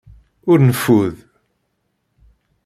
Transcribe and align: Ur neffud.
Ur 0.51 0.59
neffud. 0.67 1.17